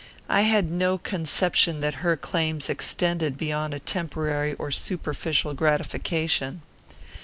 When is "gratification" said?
5.53-6.63